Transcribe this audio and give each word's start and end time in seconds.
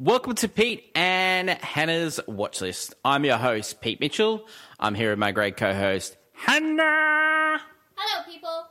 Welcome 0.00 0.36
to 0.36 0.48
Pete 0.48 0.92
and 0.94 1.50
Hannah's 1.50 2.20
Watch 2.28 2.60
List. 2.60 2.94
I'm 3.04 3.24
your 3.24 3.36
host, 3.36 3.80
Pete 3.80 3.98
Mitchell. 3.98 4.46
I'm 4.78 4.94
here 4.94 5.10
with 5.10 5.18
my 5.18 5.32
great 5.32 5.56
co 5.56 5.74
host, 5.74 6.16
Hannah. 6.34 7.60
Hello, 7.96 8.24
people. 8.32 8.64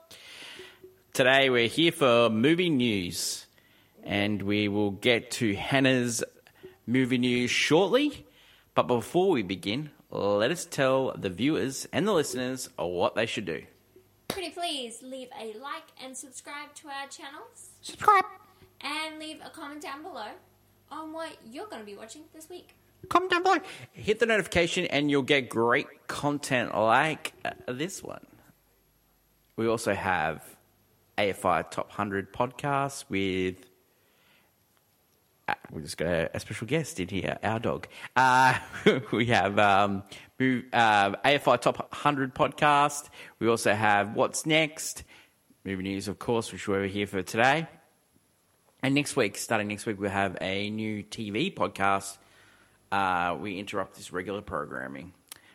Today 1.12 1.50
we're 1.50 1.68
here 1.68 1.92
for 1.92 2.30
movie 2.30 2.70
news, 2.70 3.46
and 4.06 4.42
we 4.42 4.70
will 4.70 4.92
get 4.92 5.32
to 5.32 5.54
Hannah's 5.54 6.24
movie 6.86 7.18
news 7.18 7.52
shortly. 7.52 8.26
But 8.74 8.84
before 8.84 9.30
we 9.30 9.44
begin, 9.44 9.90
let 10.10 10.50
us 10.50 10.64
tell 10.64 11.12
the 11.12 11.30
viewers 11.30 11.90
and 11.92 12.08
the 12.08 12.14
listeners 12.14 12.70
what 12.78 13.16
they 13.16 13.26
should 13.26 13.46
do. 13.46 13.64
Pretty 14.30 14.52
please 14.52 15.04
leave 15.04 15.28
a 15.38 15.48
like 15.60 15.92
and 16.02 16.16
subscribe 16.16 16.74
to 16.76 16.88
our 16.88 17.10
channels 17.10 17.72
Subscribe, 17.82 18.24
and 18.80 19.20
leave 19.20 19.42
a 19.44 19.50
comment 19.50 19.82
down 19.82 20.04
below 20.04 20.30
on 20.92 21.14
what 21.14 21.36
you're 21.50 21.68
going 21.68 21.82
to 21.82 21.86
be 21.86 21.96
watching 21.96 22.24
this 22.34 22.50
week. 22.50 22.76
comment 23.10 23.32
down 23.32 23.44
below, 23.44 23.58
hit 23.94 24.20
the 24.20 24.26
notification, 24.26 24.86
and 24.86 25.10
you'll 25.12 25.22
get 25.22 25.50
great 25.50 26.08
content 26.08 26.76
like 26.76 27.34
uh, 27.46 27.52
this 27.68 28.04
one. 28.04 28.26
We 29.56 29.68
also 29.68 29.94
have 29.94 30.44
AFI 31.18 31.70
Top 31.72 31.90
100 31.90 32.32
podcast 32.32 33.06
with. 33.10 33.56
Uh, 35.48 35.54
we 35.72 35.82
just 35.82 35.98
got 35.98 36.08
a, 36.08 36.30
a 36.36 36.40
special 36.40 36.68
guest 36.68 37.00
in 37.00 37.08
here, 37.08 37.40
our 37.42 37.60
dog. 37.60 37.88
Uh, 38.16 38.60
we 39.12 39.28
have 39.28 39.58
um, 39.58 40.04
move, 40.40 40.66
uh, 40.74 41.12
AFI 41.26 41.60
Top 41.62 41.80
100 41.80 42.36
podcast. 42.36 43.10
We 43.40 43.48
also 43.48 43.74
have 43.74 44.14
What's 44.14 44.46
Next, 44.46 45.04
movie 45.64 45.84
news, 45.84 46.08
of 46.08 46.20
course, 46.20 46.52
which 46.52 46.68
we're 46.68 46.88
here 46.88 47.08
for 47.08 47.24
today. 47.24 47.68
And 48.84 48.94
next 48.94 49.16
week, 49.16 49.38
starting 49.38 49.68
next 49.68 49.86
week, 49.86 50.00
we'll 50.00 50.12
have 50.12 50.38
a 50.40 50.70
new 50.70 51.04
TV 51.04 51.54
podcast. 51.54 52.18
Uh, 52.92 53.36
we 53.40 53.58
interrupt 53.58 53.96
this 53.96 54.14
regular 54.14 54.42
programming. 54.42 55.14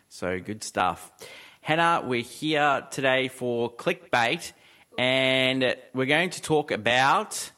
So 0.09 0.41
good 0.41 0.65
stuff. 0.65 1.13
Hannah, 1.61 2.03
we're 2.05 2.23
here 2.23 2.85
today 2.91 3.29
for 3.29 3.73
clickbait, 3.73 4.53
and 4.99 5.77
we're 5.95 6.07
going 6.07 6.31
to 6.31 6.43
talk 6.43 6.73
about 6.73 7.51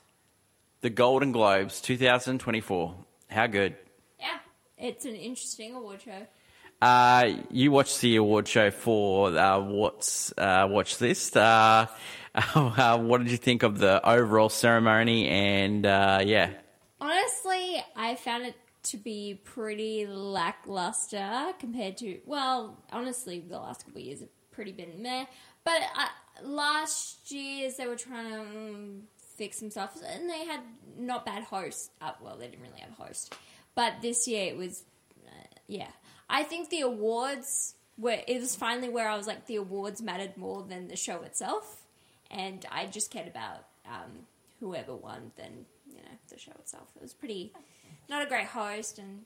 the 0.82 0.90
Golden 0.90 1.32
Globes 1.32 1.80
2024. 1.80 2.94
How 3.30 3.46
good? 3.46 3.74
Yeah, 4.20 4.36
it's 4.76 5.06
an 5.06 5.16
interesting 5.16 5.74
award 5.74 6.02
show. 6.02 6.26
Uh, 6.82 7.38
you 7.50 7.70
watched 7.72 8.02
the 8.02 8.16
award 8.16 8.46
show 8.46 8.70
for 8.70 9.34
uh, 9.34 9.58
what's 9.58 10.34
uh, 10.36 10.66
watch 10.68 11.00
list. 11.00 11.34
Uh, 11.34 11.86
uh, 12.54 12.98
what 12.98 13.18
did 13.22 13.30
you 13.30 13.36
think 13.36 13.62
of 13.62 13.78
the 13.78 14.06
overall 14.06 14.48
ceremony? 14.48 15.28
And 15.28 15.86
uh, 15.86 16.20
yeah, 16.24 16.50
Honestly, 17.00 17.84
I 17.96 18.14
found 18.14 18.46
it 18.46 18.56
to 18.84 18.96
be 18.96 19.40
pretty 19.44 20.06
lackluster 20.06 21.52
compared 21.58 21.98
to, 21.98 22.18
well, 22.24 22.82
honestly, 22.90 23.40
the 23.40 23.58
last 23.58 23.84
couple 23.84 24.00
of 24.00 24.06
years 24.06 24.20
have 24.20 24.30
pretty 24.50 24.72
been 24.72 25.02
meh. 25.02 25.26
But 25.64 25.82
uh, 25.98 26.08
last 26.42 27.30
year's 27.30 27.76
they 27.76 27.86
were 27.86 27.96
trying 27.96 28.30
to 28.30 28.40
um, 28.40 29.02
fix 29.36 29.58
some 29.58 29.70
stuff, 29.70 29.98
and 30.06 30.30
they 30.30 30.46
had 30.46 30.60
not 30.96 31.26
bad 31.26 31.42
hosts. 31.42 31.90
Uh, 32.00 32.12
well, 32.22 32.36
they 32.38 32.46
didn't 32.46 32.62
really 32.62 32.80
have 32.80 32.98
a 32.98 33.02
host, 33.02 33.34
but 33.74 33.94
this 34.00 34.26
year 34.26 34.46
it 34.46 34.56
was, 34.56 34.84
uh, 35.26 35.30
yeah. 35.66 35.88
I 36.30 36.42
think 36.42 36.70
the 36.70 36.80
awards 36.80 37.74
were. 37.98 38.18
It 38.26 38.40
was 38.40 38.56
finally 38.56 38.88
where 38.88 39.08
I 39.08 39.16
was 39.16 39.26
like, 39.26 39.46
the 39.46 39.56
awards 39.56 40.00
mattered 40.00 40.38
more 40.38 40.62
than 40.62 40.88
the 40.88 40.96
show 40.96 41.22
itself, 41.22 41.83
and 42.34 42.66
I 42.70 42.86
just 42.86 43.10
cared 43.10 43.28
about 43.28 43.66
um, 43.86 44.26
whoever 44.60 44.94
won 44.94 45.32
than 45.36 45.64
you 45.86 45.96
know 45.96 46.02
the 46.28 46.38
show 46.38 46.52
itself. 46.58 46.88
It 46.96 47.02
was 47.02 47.14
pretty, 47.14 47.52
not 48.08 48.22
a 48.22 48.26
great 48.28 48.46
host, 48.46 48.98
and 48.98 49.20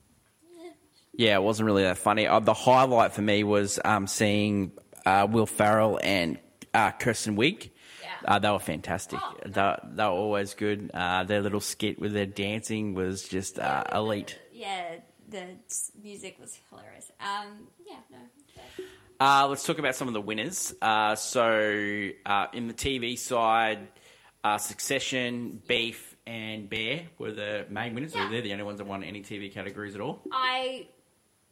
yeah, 1.14 1.36
it 1.36 1.42
wasn't 1.42 1.66
really 1.66 1.82
that 1.84 1.98
funny. 1.98 2.26
Uh, 2.26 2.40
the 2.40 2.54
highlight 2.54 3.12
for 3.12 3.22
me 3.22 3.42
was 3.44 3.78
um, 3.84 4.06
seeing 4.06 4.72
uh, 5.06 5.26
Will 5.30 5.46
Ferrell 5.46 5.98
and 6.02 6.38
uh, 6.74 6.90
Kristen 6.92 7.36
Wiig. 7.36 7.70
Yeah. 8.02 8.08
Uh, 8.24 8.38
they 8.38 8.50
were 8.50 8.58
fantastic. 8.58 9.18
Oh, 9.22 9.34
they, 9.44 9.76
they 9.94 10.04
were 10.04 10.10
always 10.10 10.54
good. 10.54 10.90
Uh, 10.94 11.24
their 11.24 11.40
little 11.40 11.60
skit 11.60 11.98
with 11.98 12.12
their 12.12 12.26
dancing 12.26 12.94
was 12.94 13.26
just 13.28 13.58
uh, 13.58 13.84
elite. 13.92 14.38
yeah, 14.52 14.96
the 15.28 15.44
music 16.02 16.36
was 16.40 16.58
hilarious. 16.70 17.10
Um, 17.20 17.68
yeah, 17.86 17.96
no. 18.10 18.18
but- 18.54 18.84
Uh, 19.20 19.46
let's 19.48 19.64
talk 19.64 19.78
about 19.78 19.96
some 19.96 20.06
of 20.08 20.14
the 20.14 20.20
winners. 20.20 20.72
Uh, 20.80 21.14
so, 21.16 22.10
uh, 22.24 22.46
in 22.52 22.68
the 22.68 22.74
TV 22.74 23.18
side, 23.18 23.88
uh, 24.44 24.58
Succession, 24.58 25.60
Beef, 25.66 26.16
and 26.26 26.70
Bear 26.70 27.02
were 27.18 27.32
the 27.32 27.66
main 27.68 27.94
winners. 27.94 28.12
So 28.12 28.20
Yeah. 28.20 28.28
they're 28.28 28.42
the 28.42 28.52
only 28.52 28.64
ones 28.64 28.78
that 28.78 28.84
won 28.86 29.02
any 29.02 29.22
TV 29.22 29.48
categories 29.52 29.94
at 29.94 30.00
all. 30.00 30.22
I 30.30 30.86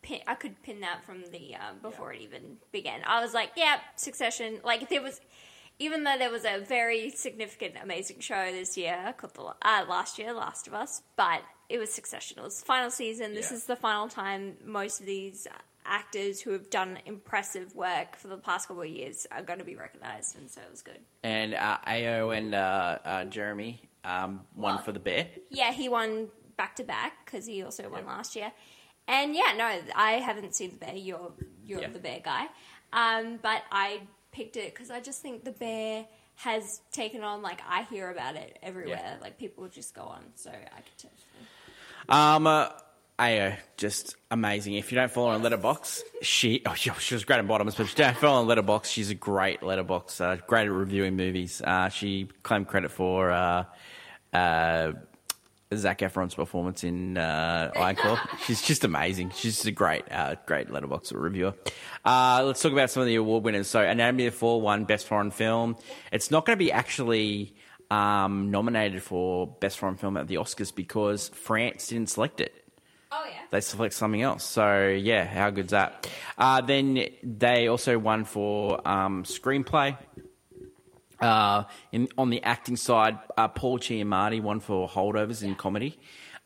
pin, 0.02 0.20
I 0.28 0.34
could 0.36 0.62
pin 0.62 0.80
that 0.80 1.04
from 1.04 1.22
the 1.32 1.56
um, 1.56 1.78
before 1.82 2.12
it 2.12 2.20
even 2.20 2.58
began. 2.70 3.00
I 3.04 3.20
was 3.20 3.34
like, 3.34 3.52
yeah, 3.56 3.80
Succession. 3.96 4.60
Like 4.62 4.88
there 4.88 5.02
was, 5.02 5.20
even 5.80 6.04
though 6.04 6.16
there 6.18 6.30
was 6.30 6.44
a 6.44 6.58
very 6.60 7.10
significant, 7.10 7.74
amazing 7.82 8.20
show 8.20 8.52
this 8.52 8.76
year 8.76 9.12
called 9.16 9.34
the 9.34 9.42
uh, 9.68 9.84
last 9.88 10.18
year, 10.20 10.32
Last 10.32 10.68
of 10.68 10.74
Us, 10.74 11.02
but 11.16 11.40
it 11.68 11.78
was 11.78 11.92
Succession. 11.92 12.38
It 12.38 12.44
was 12.44 12.60
the 12.60 12.66
final 12.66 12.90
season. 12.90 13.34
This 13.34 13.50
Yeah. 13.50 13.56
is 13.56 13.64
the 13.64 13.76
final 13.76 14.08
time 14.08 14.56
most 14.64 15.00
of 15.00 15.06
these 15.06 15.48
actors 15.88 16.40
who 16.40 16.50
have 16.52 16.70
done 16.70 16.98
impressive 17.06 17.74
work 17.74 18.16
for 18.16 18.28
the 18.28 18.36
past 18.36 18.68
couple 18.68 18.82
of 18.82 18.88
years 18.88 19.26
are 19.30 19.42
going 19.42 19.58
to 19.58 19.64
be 19.64 19.76
recognized, 19.76 20.36
and 20.38 20.50
so 20.50 20.60
it 20.60 20.70
was 20.70 20.82
good. 20.82 20.98
And 21.22 21.54
uh, 21.54 21.78
Ayo 21.86 22.36
and 22.36 22.54
uh, 22.54 22.98
uh, 23.04 23.24
Jeremy 23.26 23.88
um, 24.04 24.40
won 24.54 24.82
for 24.82 24.92
the 24.92 24.98
Bear. 25.00 25.28
Yeah, 25.50 25.72
he 25.72 25.88
won 25.88 26.28
back 26.56 26.76
to 26.76 26.84
back 26.84 27.24
because 27.24 27.46
he 27.46 27.62
also 27.62 27.88
won 27.88 28.06
last 28.06 28.36
year. 28.36 28.52
And 29.08 29.34
yeah, 29.34 29.52
no, 29.56 29.80
I 29.94 30.12
haven't 30.14 30.54
seen 30.54 30.70
the 30.72 30.78
bear. 30.78 30.94
You're 30.96 31.32
you're 31.64 31.80
Yeah. 31.80 31.88
the 31.90 31.98
bear 32.00 32.20
guy, 32.24 32.46
um, 32.92 33.38
but 33.40 33.62
I 33.70 34.00
picked 34.32 34.56
it 34.56 34.74
because 34.74 34.90
I 34.90 35.00
just 35.00 35.22
think 35.22 35.44
the 35.44 35.52
bear 35.52 36.06
has 36.36 36.80
taken 36.92 37.22
on. 37.22 37.40
Like 37.40 37.60
I 37.68 37.82
hear 37.84 38.10
about 38.10 38.34
it 38.36 38.58
everywhere. 38.62 38.98
Yeah. 39.00 39.16
Like 39.20 39.38
people 39.38 39.68
just 39.68 39.94
go 39.94 40.02
on, 40.02 40.24
so 40.34 40.50
I 40.50 40.80
could 40.80 40.98
tell. 40.98 41.10
Um, 42.08 42.46
Ayo, 43.18 43.56
just 43.78 44.14
amazing. 44.30 44.74
If 44.74 44.92
you 44.92 44.96
don't 44.96 45.10
follow 45.10 45.30
her 45.30 45.34
on 45.36 45.42
Letterboxd, 45.42 46.02
she 46.20 46.60
oh, 46.66 46.74
she, 46.74 46.90
was 46.90 47.24
great 47.24 47.38
at 47.38 47.48
bottoms, 47.48 47.74
but 47.74 47.84
if 47.84 47.98
you 47.98 48.04
don't 48.04 48.16
follow 48.16 48.44
her 48.44 48.52
on 48.52 48.64
Letterboxd, 48.64 48.84
she's 48.86 49.08
a 49.08 49.14
great 49.14 49.62
Letterboxd, 49.62 50.20
uh, 50.20 50.36
great 50.46 50.66
at 50.66 50.72
reviewing 50.72 51.16
movies. 51.16 51.62
Uh, 51.62 51.88
she 51.88 52.28
claimed 52.42 52.68
credit 52.68 52.90
for 52.90 53.30
uh, 53.30 53.64
uh, 54.34 54.92
Zac 55.74 56.00
Efron's 56.00 56.34
performance 56.34 56.84
in 56.84 57.16
uh, 57.16 57.72
Iron 57.74 57.96
Claw. 57.96 58.20
She's 58.44 58.60
just 58.60 58.84
amazing. 58.84 59.30
She's 59.30 59.54
just 59.54 59.66
a 59.66 59.72
great, 59.72 60.04
uh, 60.12 60.34
great 60.44 60.68
Letterboxd 60.68 61.14
reviewer. 61.14 61.54
Uh, 62.04 62.42
let's 62.44 62.60
talk 62.60 62.72
about 62.72 62.90
some 62.90 63.00
of 63.00 63.06
the 63.06 63.16
award 63.16 63.44
winners. 63.44 63.66
So, 63.66 63.80
Anatomy 63.80 64.26
of 64.26 64.34
Fall 64.34 64.60
won 64.60 64.84
Best 64.84 65.06
Foreign 65.06 65.30
Film. 65.30 65.76
It's 66.12 66.30
not 66.30 66.44
going 66.44 66.58
to 66.58 66.62
be 66.62 66.70
actually 66.70 67.56
um, 67.90 68.50
nominated 68.50 69.02
for 69.02 69.46
Best 69.46 69.78
Foreign 69.78 69.96
Film 69.96 70.18
at 70.18 70.28
the 70.28 70.34
Oscars 70.34 70.74
because 70.74 71.30
France 71.30 71.88
didn't 71.88 72.10
select 72.10 72.42
it. 72.42 72.65
They 73.50 73.60
select 73.60 73.94
something 73.94 74.22
else. 74.22 74.44
So 74.44 74.88
yeah, 74.88 75.24
how 75.24 75.50
good's 75.50 75.70
that? 75.70 76.08
Uh, 76.36 76.60
then 76.60 77.06
they 77.22 77.68
also 77.68 77.98
won 77.98 78.24
for 78.24 78.86
um, 78.86 79.24
screenplay. 79.24 79.96
Uh, 81.20 81.64
in 81.92 82.08
on 82.18 82.28
the 82.30 82.42
acting 82.42 82.76
side, 82.76 83.18
uh, 83.36 83.48
Paul 83.48 83.78
Giamatti 83.78 84.40
won 84.42 84.60
for 84.60 84.88
Holdovers 84.88 85.42
in 85.42 85.54
comedy. 85.54 85.98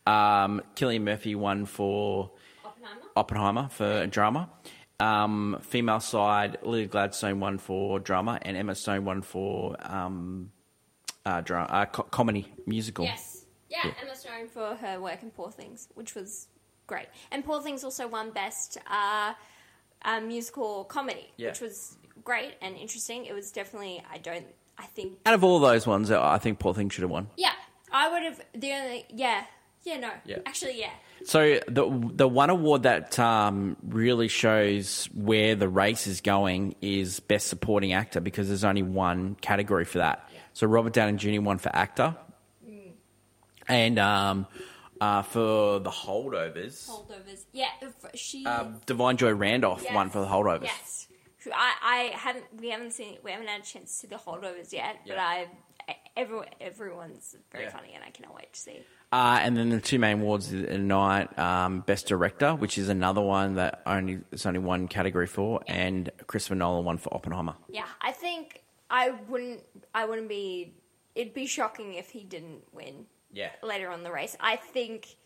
Um, 0.06 0.62
Cillian 0.76 1.02
Murphy 1.02 1.34
won 1.34 1.66
for 1.66 2.30
Oppenheimer. 2.64 3.00
Oppenheimer 3.16 3.68
for 3.70 4.06
drama. 4.06 4.50
Um, 5.00 5.58
female 5.62 6.00
side, 6.00 6.58
Lily 6.62 6.86
Gladstone 6.86 7.40
won 7.40 7.58
for 7.58 7.98
drama, 7.98 8.38
and 8.42 8.56
Emma 8.56 8.74
Stone 8.74 9.04
won 9.06 9.22
for 9.22 9.76
um, 9.80 10.52
uh, 11.24 11.40
dra- 11.40 11.66
uh, 11.68 11.86
co- 11.86 12.02
comedy 12.04 12.46
musical. 12.66 13.06
Yes. 13.06 13.46
Yeah, 13.70 13.92
Emma 14.02 14.14
Stone 14.14 14.48
for 14.48 14.74
her 14.76 15.00
work 15.00 15.22
in 15.22 15.30
Poor 15.30 15.50
Things, 15.50 15.88
which 15.94 16.14
was 16.14 16.48
great. 16.90 17.06
And 17.32 17.44
Poor 17.44 17.60
Things 17.62 17.84
also 17.84 18.04
won 18.08 18.26
Best 18.32 18.76
uh, 18.90 19.32
uh, 20.04 20.20
Musical 20.20 20.84
Comedy, 20.84 21.26
Yeah. 21.36 21.48
which 21.50 21.60
was 21.60 21.96
great 22.24 22.52
and 22.60 22.76
interesting. 22.76 23.24
It 23.30 23.32
was 23.34 23.50
definitely, 23.52 24.02
I 24.12 24.18
don't, 24.18 24.46
I 24.76 24.86
think, 24.96 25.18
Out 25.24 25.34
of 25.34 25.42
all 25.44 25.58
those 25.60 25.86
ones, 25.86 26.10
I 26.10 26.38
think 26.38 26.58
Poor 26.58 26.74
Thing 26.74 26.88
should 26.90 27.02
have 27.02 27.10
won. 27.10 27.28
yeah, 27.36 27.52
I 27.92 28.10
would 28.10 28.22
have, 28.24 28.40
the 28.54 28.72
only, 28.72 29.06
yeah, 29.08 29.44
yeah, 29.84 29.98
no, 29.98 30.10
Yeah. 30.26 30.38
actually, 30.46 30.78
yeah. 30.80 30.90
So 31.24 31.60
the 31.68 31.84
the 32.22 32.26
one 32.42 32.48
award 32.50 32.82
that 32.84 33.18
um, 33.18 33.76
really 33.86 34.28
shows 34.28 35.04
where 35.14 35.54
the 35.54 35.68
race 35.68 36.06
is 36.06 36.20
going 36.22 36.76
is 36.80 37.20
best 37.20 37.46
supporting 37.48 37.92
actor 37.92 38.20
because 38.20 38.48
there's 38.48 38.64
only 38.64 38.82
one 38.82 39.34
category 39.42 39.84
for 39.84 39.98
that. 39.98 40.26
So 40.54 40.66
Robert 40.66 40.94
Downey 40.94 41.18
Jr. 41.18 41.42
won 41.42 41.58
for 41.58 41.70
actor, 41.76 42.16
and 43.68 43.98
um, 43.98 44.46
uh, 45.00 45.22
for 45.22 45.78
the 45.80 45.90
holdovers, 45.90 46.88
Holdovers, 46.88 47.44
yeah, 47.52 47.68
if 47.80 47.94
she, 48.14 48.44
uh, 48.46 48.64
Da'Vine 48.86 49.16
Joy 49.16 49.32
Randolph 49.32 49.82
yes, 49.84 49.94
won 49.94 50.10
for 50.10 50.20
the 50.20 50.26
holdovers. 50.26 50.64
Yes. 50.64 51.06
I, 51.54 51.74
I 51.82 52.16
haven't. 52.16 52.44
We 52.58 52.68
haven't 52.68 52.92
seen. 52.92 53.16
We 53.24 53.30
haven't 53.30 53.46
had 53.48 53.62
a 53.62 53.64
chance 53.64 53.90
to 53.92 53.96
see 54.00 54.06
the 54.08 54.16
holdovers 54.16 54.72
yet. 54.72 54.96
But 55.06 55.14
Yeah. 55.16 55.24
I, 55.88 55.96
everyone, 56.14 56.48
everyone's 56.60 57.34
very 57.50 57.64
Yeah. 57.64 57.70
funny, 57.70 57.92
and 57.94 58.04
I 58.04 58.10
cannot 58.10 58.34
wait 58.34 58.52
to 58.52 58.60
see. 58.60 58.80
Uh, 59.10 59.38
and 59.40 59.56
then 59.56 59.70
the 59.70 59.80
two 59.80 59.98
main 59.98 60.20
awards 60.20 60.50
tonight, 60.50 61.36
um, 61.38 61.80
Best 61.80 62.06
Director, 62.06 62.54
which 62.54 62.76
is 62.78 62.88
another 62.90 63.22
one 63.22 63.54
that 63.54 63.80
only 63.86 64.20
it's 64.30 64.44
only 64.44 64.60
won 64.60 64.86
category 64.86 65.26
for, 65.26 65.62
and 65.66 66.10
Christopher 66.26 66.56
Nolan 66.56 66.84
one 66.84 66.98
for 66.98 67.12
Oppenheimer. 67.14 67.54
Yeah, 67.70 67.86
I 68.02 68.12
think 68.12 68.62
I 68.90 69.10
wouldn't. 69.10 69.62
I 69.94 70.04
wouldn't 70.04 70.28
be. 70.28 70.74
It'd 71.14 71.32
be 71.34 71.46
shocking 71.46 71.94
if 71.94 72.10
he 72.10 72.22
didn't 72.22 72.64
win. 72.72 73.06
Yeah. 73.32 73.50
Later 73.62 73.90
on 73.90 73.98
in 73.98 74.04
the 74.04 74.12
race, 74.12 74.36
I 74.40 74.56
think 74.56 75.16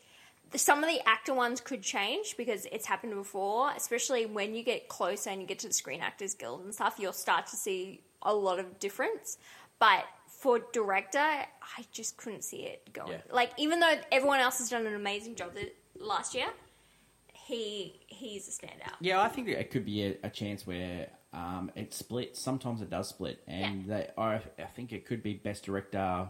some 0.55 0.85
of 0.85 0.91
the 0.91 1.01
actor 1.09 1.35
ones 1.35 1.61
could 1.61 1.83
change 1.83 2.37
because 2.37 2.67
it's 2.71 2.87
happened 2.87 3.15
before. 3.15 3.73
Especially 3.77 4.27
when 4.27 4.55
you 4.55 4.63
get 4.63 4.89
closer 4.89 5.31
and 5.31 5.41
you 5.41 5.47
get 5.47 5.59
to 5.61 5.69
the 5.69 5.75
Screen 5.75 6.01
Actors 6.01 6.35
Guild 6.35 6.65
and 6.65 6.75
stuff, 6.75 6.97
you'll 6.99 7.13
start 7.13 7.47
to 7.49 7.57
see 7.57 8.01
a 8.23 8.35
lot 8.35 8.59
of 8.59 8.79
difference. 8.79 9.39
But 9.79 10.05
for 10.27 10.61
director, 10.73 11.19
I 11.19 11.85
just 11.93 12.17
couldn't 12.17 12.45
see 12.45 12.65
it 12.65 12.93
going. 12.93 13.13
Yeah. 13.13 13.19
Like 13.33 13.53
even 13.57 13.81
though 13.81 13.95
everyone 14.13 14.41
else 14.41 14.59
has 14.59 14.69
done 14.69 14.87
an 14.87 14.95
amazing 14.95 15.35
job 15.37 15.53
last 15.99 16.35
year, 16.35 16.49
he 17.33 18.01
he's 18.07 18.49
a 18.49 18.51
standout. 18.51 18.95
Yeah, 19.01 19.21
I 19.21 19.29
think 19.29 19.49
it 19.49 19.71
could 19.71 19.85
be 19.85 20.05
a, 20.05 20.17
a 20.25 20.31
chance 20.31 20.67
where 20.67 21.09
um, 21.33 21.71
it 21.75 21.93
splits. 21.93 22.41
Sometimes 22.41 22.81
it 22.81 22.91
does 22.91 23.09
split, 23.09 23.43
and 23.47 23.87
they, 23.87 24.09
I, 24.17 24.35
I 24.59 24.67
think 24.75 24.93
it 24.93 25.05
could 25.05 25.23
be 25.23 25.35
Best 25.35 25.65
Director, 25.65 26.29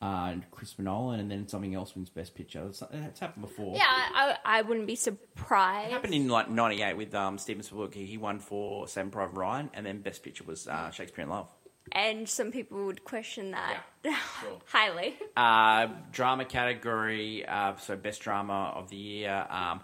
uh, 0.00 0.34
Christopher 0.50 0.82
Nolan, 0.82 1.20
and 1.20 1.30
then 1.30 1.48
something 1.48 1.74
else 1.74 1.94
wins 1.94 2.10
Best 2.10 2.34
Picture. 2.34 2.64
It's, 2.68 2.82
it's 2.92 3.20
happened 3.20 3.44
before. 3.46 3.76
Yeah, 3.76 3.84
I, 3.86 4.36
I 4.44 4.62
wouldn't 4.62 4.86
be 4.86 4.94
surprised. 4.96 5.88
It 5.88 5.92
happened 5.92 6.14
in 6.14 6.28
like 6.28 6.48
'98 6.50 6.96
with 6.96 7.14
um, 7.14 7.38
Steven 7.38 7.62
Spielberg. 7.62 7.94
He 7.94 8.16
won 8.16 8.38
for 8.38 8.86
Saving 8.88 9.10
Private 9.10 9.34
Ryan, 9.36 9.70
and 9.74 9.84
then 9.86 10.00
Best 10.02 10.22
Picture 10.22 10.44
was 10.44 10.68
uh, 10.68 10.90
Shakespeare 10.90 11.24
in 11.24 11.30
Love. 11.30 11.48
and 11.92 12.28
some 12.28 12.52
people 12.52 12.84
would 12.86 13.02
question 13.04 13.50
that 13.52 13.82
Yeah, 14.04 14.16
sure. 14.40 14.58
highly. 14.66 15.16
Uh, 15.36 15.88
drama 16.12 16.44
category, 16.44 17.44
uh, 17.46 17.74
so 17.76 17.96
best 17.96 18.20
drama 18.20 18.72
of 18.76 18.90
the 18.90 18.96
year, 18.96 19.46
um, 19.50 19.80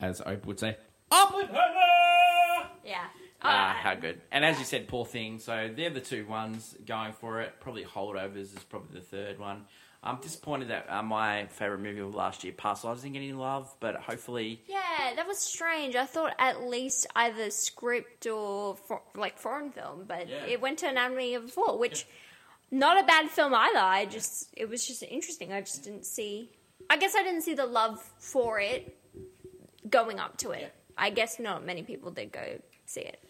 as 0.00 0.20
Oprah 0.20 0.44
would 0.46 0.60
say, 0.60 0.76
Oppenheimer! 1.10 2.70
Yeah. 2.84 3.04
Ah, 3.42 3.70
Uh, 3.70 3.74
how 3.74 3.94
good. 3.94 4.20
And 4.30 4.44
as 4.44 4.58
you 4.58 4.64
said, 4.64 4.86
poor 4.88 5.04
thing. 5.04 5.38
So 5.38 5.70
they're 5.74 5.90
the 5.90 6.00
two 6.00 6.26
ones 6.26 6.76
going 6.86 7.12
for 7.12 7.40
it. 7.40 7.54
Probably 7.60 7.84
holdovers 7.84 8.54
is 8.56 8.64
probably 8.68 8.98
the 9.00 9.04
third 9.04 9.38
one. 9.38 9.64
I'm 10.02 10.16
disappointed 10.20 10.68
that 10.68 10.86
uh, 10.88 11.02
my 11.02 11.46
favourite 11.48 11.82
movie 11.82 12.00
of 12.00 12.14
last 12.14 12.42
year, 12.42 12.54
Lives, 12.64 12.82
didn't 13.02 13.12
get 13.12 13.18
any 13.18 13.34
love, 13.34 13.74
but 13.80 13.96
hopefully. 13.96 14.62
yeah, 14.66 15.12
that 15.14 15.26
was 15.26 15.38
strange. 15.38 15.94
I 15.94 16.06
thought 16.06 16.34
at 16.38 16.62
least 16.62 17.06
either 17.14 17.50
script 17.50 18.26
or 18.26 18.76
for, 18.76 19.02
like 19.14 19.38
foreign 19.38 19.70
film, 19.72 20.04
but 20.08 20.26
Yeah. 20.26 20.46
it 20.46 20.60
went 20.62 20.78
to 20.78 20.86
An 20.86 20.92
Anatomy 20.92 21.34
of 21.34 21.50
Fall, 21.52 21.78
which 21.78 22.06
not 22.70 22.98
a 22.98 23.06
bad 23.06 23.28
film 23.28 23.52
either. 23.54 23.78
I 23.78 24.06
just 24.06 24.48
it 24.56 24.70
was 24.70 24.86
just 24.86 25.02
interesting. 25.02 25.52
I 25.52 25.60
just 25.60 25.84
didn't 25.84 26.06
see. 26.06 26.50
I 26.88 26.96
guess 26.96 27.14
I 27.14 27.22
didn't 27.22 27.42
see 27.42 27.52
the 27.54 27.66
love 27.66 28.00
for 28.18 28.58
it 28.58 28.96
going 29.90 30.18
up 30.18 30.38
to 30.38 30.52
it. 30.52 30.72
I 30.96 31.10
guess 31.10 31.38
not 31.38 31.64
many 31.66 31.82
people 31.82 32.10
did 32.10 32.32
go 32.32 32.58
see 32.86 33.02
it. 33.02 33.22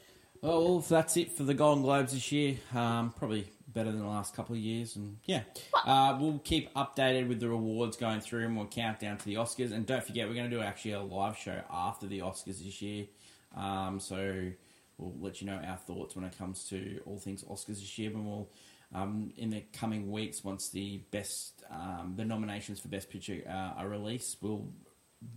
Oh, 0.43 0.65
well, 0.65 0.79
that's 0.81 1.19
it 1.19 1.33
for 1.33 1.43
the 1.43 1.53
Golden 1.53 1.83
Globes 1.83 2.15
this 2.15 2.33
year. 2.33 2.57
Um, 2.75 3.13
probably 3.17 3.47
better 3.69 3.91
than 3.91 4.01
the 4.01 4.07
last 4.07 4.35
couple 4.35 4.55
of 4.55 4.61
years, 4.61 4.97
and 4.97 5.19
yeah, 5.27 5.43
uh, 5.85 6.17
we'll 6.19 6.39
keep 6.39 6.73
updated 6.75 7.29
with 7.29 7.41
the 7.41 7.49
rewards 7.49 7.99
going 7.99 8.21
through, 8.21 8.47
and 8.47 8.57
we'll 8.57 8.67
count 8.67 9.01
down 9.01 9.19
to 9.19 9.25
the 9.27 9.35
Oscars. 9.35 9.71
And 9.71 9.85
don't 9.85 10.03
forget, 10.03 10.29
we're 10.29 10.35
going 10.35 10.49
to 10.49 10.57
do 10.57 10.63
actually 10.63 10.93
a 10.93 11.03
live 11.03 11.37
show 11.37 11.61
after 11.71 12.07
the 12.07 12.21
Oscars 12.21 12.65
this 12.65 12.81
year. 12.81 13.07
Um, 13.55 14.01
so 14.01 14.51
we'll 14.97 15.15
let 15.21 15.43
you 15.43 15.47
know 15.47 15.61
our 15.63 15.77
thoughts 15.77 16.17
when 16.17 16.25
it 16.25 16.37
comes 16.39 16.65
to 16.71 17.01
all 17.05 17.19
things 17.19 17.45
Oscars 17.45 17.67
this 17.81 17.99
year, 17.99 18.11
and 18.11 18.27
we'll. 18.27 18.49
Um, 18.93 19.33
in 19.37 19.51
the 19.51 19.63
coming 19.73 20.11
weeks, 20.11 20.43
once 20.43 20.71
the 20.71 20.97
best 21.13 21.63
um, 21.71 22.15
the 22.17 22.25
nominations 22.25 22.81
for 22.81 22.89
Best 22.89 23.09
Picture 23.09 23.41
uh, 23.49 23.81
are 23.81 23.89
released, 23.89 24.39
we'll 24.41 24.67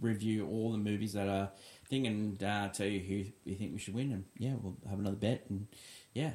review 0.01 0.47
all 0.47 0.71
the 0.71 0.77
movies 0.77 1.13
that 1.13 1.27
are 1.27 1.51
thing 1.89 2.07
and 2.07 2.41
uh, 2.43 2.69
tell 2.69 2.87
you 2.87 2.99
who 2.99 3.31
you 3.43 3.55
think 3.55 3.73
we 3.73 3.79
should 3.79 3.93
win. 3.93 4.11
And 4.11 4.25
yeah, 4.37 4.53
we'll 4.61 4.77
have 4.89 4.99
another 4.99 5.15
bet. 5.15 5.45
And 5.49 5.67
yeah, 6.13 6.31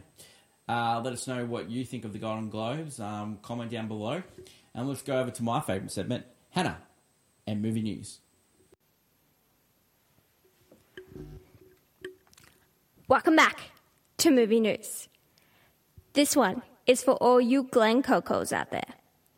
uh, 0.68 1.00
let 1.02 1.12
us 1.12 1.26
know 1.26 1.44
what 1.46 1.70
you 1.70 1.84
think 1.84 2.04
of 2.04 2.12
the 2.12 2.18
Golden 2.18 2.50
Globes. 2.50 3.00
Um, 3.00 3.38
comment 3.42 3.70
down 3.70 3.88
below, 3.88 4.22
and 4.74 4.88
let's 4.88 5.02
go 5.02 5.18
over 5.18 5.30
to 5.30 5.42
my 5.42 5.60
favourite 5.60 5.90
segment, 5.90 6.24
Hannah 6.50 6.78
and 7.46 7.62
movie 7.62 7.82
news. 7.82 8.20
Welcome 13.08 13.36
back 13.36 13.70
to 14.18 14.30
Movie 14.30 14.60
News. 14.60 15.08
This 16.12 16.36
one 16.36 16.60
is 16.86 17.02
for 17.02 17.12
all 17.14 17.40
you 17.40 17.62
Glen 17.62 18.02
Cocos 18.02 18.52
out 18.52 18.70
there. 18.70 18.94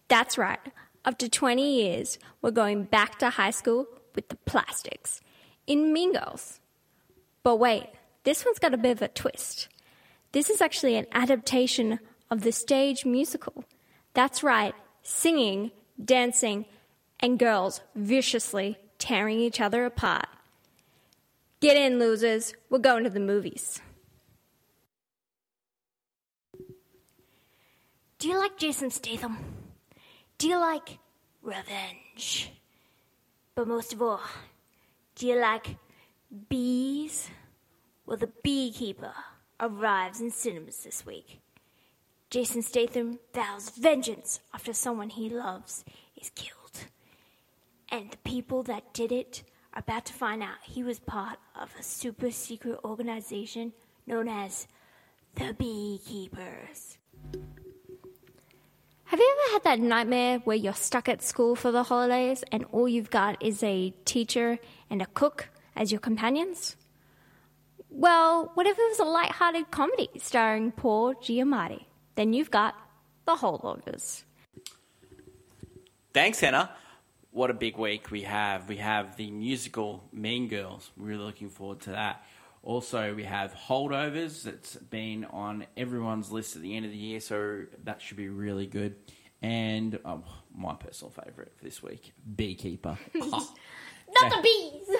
That's 0.08 0.36
right. 0.36 0.58
After 1.04 1.28
20 1.28 1.82
years, 1.82 2.18
we're 2.42 2.50
going 2.50 2.82
back 2.82 3.20
to 3.20 3.30
high 3.30 3.52
school 3.52 3.86
with 4.14 4.28
the 4.28 4.36
plastics 4.36 5.20
in 5.66 5.92
Mean 5.92 6.12
Girls. 6.12 6.60
But 7.42 7.56
wait, 7.56 7.86
this 8.24 8.44
one's 8.44 8.58
got 8.58 8.74
a 8.74 8.78
bit 8.78 8.92
of 8.92 9.02
a 9.02 9.08
twist. 9.08 9.68
This 10.32 10.50
is 10.50 10.60
actually 10.60 10.96
an 10.96 11.06
adaptation 11.12 11.98
of 12.30 12.42
the 12.42 12.52
stage 12.52 13.04
musical. 13.04 13.64
That's 14.14 14.42
right, 14.42 14.74
singing, 15.02 15.70
dancing, 16.02 16.66
and 17.18 17.38
girls 17.38 17.80
viciously 17.94 18.78
tearing 18.98 19.40
each 19.40 19.60
other 19.60 19.84
apart. 19.84 20.26
Get 21.60 21.76
in, 21.76 21.98
losers. 21.98 22.54
We're 22.70 22.78
going 22.78 23.04
to 23.04 23.10
the 23.10 23.20
movies. 23.20 23.80
Do 28.18 28.28
you 28.28 28.38
like 28.38 28.58
Jason 28.58 28.90
Statham? 28.90 29.38
Do 30.38 30.48
you 30.48 30.58
like 30.58 30.98
revenge? 31.42 32.52
But 33.54 33.68
most 33.68 33.92
of 33.92 34.00
all, 34.00 34.20
do 35.14 35.26
you 35.26 35.36
like 35.36 35.76
bees? 36.48 37.30
Well, 38.06 38.16
The 38.16 38.30
Beekeeper 38.42 39.14
arrives 39.58 40.20
in 40.20 40.30
cinemas 40.30 40.82
this 40.82 41.04
week. 41.04 41.40
Jason 42.30 42.62
Statham 42.62 43.18
vows 43.34 43.70
vengeance 43.70 44.40
after 44.54 44.72
someone 44.72 45.10
he 45.10 45.28
loves 45.28 45.84
is 46.20 46.30
killed. 46.30 46.86
And 47.88 48.10
the 48.10 48.16
people 48.18 48.62
that 48.64 48.94
did 48.94 49.10
it 49.10 49.42
are 49.74 49.80
about 49.80 50.04
to 50.06 50.12
find 50.12 50.42
out 50.42 50.56
he 50.62 50.84
was 50.84 51.00
part 51.00 51.38
of 51.60 51.74
a 51.78 51.82
super 51.82 52.30
secret 52.30 52.78
organization 52.84 53.72
known 54.06 54.28
as 54.28 54.68
the 55.34 55.54
Beekeepers. 55.54 56.98
Have 59.10 59.18
you 59.18 59.36
ever 59.36 59.54
had 59.54 59.64
that 59.64 59.80
nightmare 59.84 60.38
where 60.44 60.56
you're 60.56 60.72
stuck 60.72 61.08
at 61.08 61.20
school 61.20 61.56
for 61.56 61.72
the 61.72 61.82
holidays 61.82 62.44
and 62.52 62.64
all 62.70 62.88
you've 62.88 63.10
got 63.10 63.42
is 63.42 63.60
a 63.60 63.92
teacher 64.04 64.60
and 64.88 65.02
a 65.02 65.06
cook 65.06 65.48
as 65.74 65.90
your 65.90 66.00
companions? 66.00 66.76
Well, 67.88 68.52
what 68.54 68.68
if 68.68 68.78
it 68.78 68.88
was 68.88 69.00
a 69.00 69.04
light-hearted 69.04 69.72
comedy 69.72 70.10
starring 70.18 70.70
Paul 70.70 71.14
Giamatti? 71.14 71.86
Then 72.14 72.32
you've 72.32 72.52
got 72.52 72.76
The 73.24 73.34
Holdovers. 73.34 74.22
Thanks, 76.14 76.38
Hannah. 76.38 76.70
What 77.32 77.50
a 77.50 77.54
big 77.54 77.78
week 77.78 78.12
we 78.12 78.22
have. 78.22 78.68
We 78.68 78.76
have 78.76 79.16
the 79.16 79.32
musical 79.32 80.04
Mean 80.12 80.46
Girls. 80.46 80.92
We're 80.96 81.08
really 81.08 81.24
looking 81.24 81.48
forward 81.48 81.80
to 81.80 81.90
that. 81.90 82.24
Also, 82.62 83.14
we 83.14 83.24
have 83.24 83.54
Holdovers 83.54 84.42
that's 84.42 84.76
been 84.76 85.24
on 85.24 85.64
everyone's 85.76 86.30
list 86.30 86.56
at 86.56 86.62
the 86.62 86.76
end 86.76 86.84
of 86.84 86.90
the 86.92 86.96
year, 86.98 87.18
so 87.20 87.62
that 87.84 88.02
should 88.02 88.16
be 88.18 88.28
really 88.28 88.66
good. 88.66 88.96
And 89.40 89.98
um, 90.04 90.24
my 90.54 90.74
personal 90.74 91.10
favourite 91.10 91.56
for 91.56 91.64
this 91.64 91.82
week, 91.82 92.12
Beekeeper. 92.36 92.98
Not 93.14 93.42
the 94.20 94.42
bees! 94.42 94.96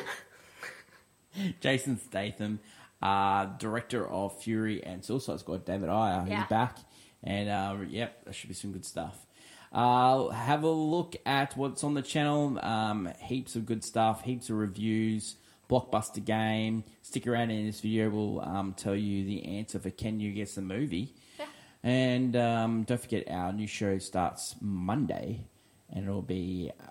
Jason 1.60 1.98
Statham, 1.98 2.60
uh, 3.02 3.46
director 3.58 4.08
of 4.08 4.40
Fury 4.42 4.82
and 4.82 5.04
Suicide 5.04 5.40
Squad, 5.40 5.64
David 5.64 5.88
Ayer, 5.90 6.24
Yeah. 6.26 6.40
he's 6.40 6.48
back. 6.48 6.78
And 7.22 7.48
uh, 7.50 7.76
yep, 7.88 8.24
that 8.24 8.34
should 8.34 8.48
be 8.48 8.54
some 8.54 8.72
good 8.72 8.84
stuff. 8.86 9.26
Uh, 9.72 10.28
have 10.30 10.64
a 10.64 10.70
look 10.70 11.14
at 11.26 11.56
what's 11.56 11.84
on 11.84 11.94
the 11.94 12.02
channel. 12.02 12.58
Um, 12.64 13.12
heaps 13.20 13.54
of 13.54 13.66
good 13.66 13.84
stuff, 13.84 14.22
heaps 14.24 14.48
of 14.50 14.56
reviews, 14.56 15.36
blockbuster 15.70 16.24
game. 16.24 16.84
Stick 17.02 17.26
around 17.26 17.50
in 17.50 17.66
this 17.66 17.80
video, 17.80 18.10
we'll 18.10 18.40
um, 18.40 18.74
tell 18.74 18.96
you 18.96 19.24
the 19.24 19.44
answer 19.58 19.78
for 19.78 19.90
Can 19.90 20.20
You 20.20 20.32
Guess 20.32 20.54
the 20.54 20.62
Movie? 20.62 21.14
Yeah. 21.38 21.46
And 21.82 22.36
um, 22.36 22.82
don't 22.82 23.00
forget, 23.00 23.30
our 23.30 23.52
new 23.52 23.66
show 23.66 23.98
starts 23.98 24.56
Monday, 24.60 25.46
and 25.90 26.04
it'll 26.04 26.22
be. 26.22 26.72
Uh, 26.80 26.90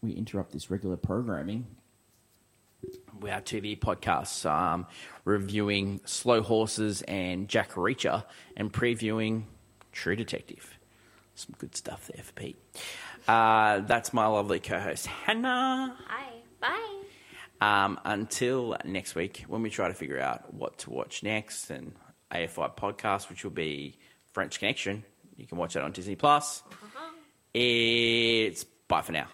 we 0.00 0.12
interrupt 0.12 0.50
this 0.52 0.68
regular 0.68 0.96
programming 0.96 1.66
we 3.20 3.30
have 3.30 3.44
TV 3.44 3.78
podcasts 3.78 4.48
um, 4.48 4.86
reviewing 5.24 6.00
Slow 6.04 6.42
Horses 6.42 7.02
and 7.02 7.48
Jack 7.48 7.72
Reacher 7.72 8.24
and 8.56 8.72
previewing 8.72 9.44
True 9.92 10.16
Detective. 10.16 10.78
Some 11.34 11.54
good 11.58 11.76
stuff 11.76 12.10
there 12.12 12.22
for 12.22 12.32
Pete. 12.32 12.58
Uh, 13.26 13.80
that's 13.80 14.12
my 14.12 14.26
lovely 14.26 14.60
co 14.60 14.78
host, 14.78 15.06
Hannah. 15.06 15.96
Hi. 16.08 16.31
Um, 17.62 18.00
until 18.04 18.76
next 18.84 19.14
week, 19.14 19.44
when 19.46 19.62
we 19.62 19.70
try 19.70 19.86
to 19.86 19.94
figure 19.94 20.18
out 20.18 20.52
what 20.52 20.78
to 20.78 20.90
watch 20.90 21.22
next, 21.22 21.70
and 21.70 21.94
AFI 22.32 22.74
podcast, 22.76 23.28
which 23.30 23.44
will 23.44 23.52
be 23.52 23.98
French 24.32 24.58
Connection. 24.58 25.04
You 25.36 25.46
can 25.46 25.58
watch 25.58 25.74
that 25.74 25.84
on 25.84 25.92
Disney 25.92 26.16
Plus. 26.16 26.62
It's 27.54 28.64
bye 28.88 29.02
for 29.02 29.12
now. 29.12 29.28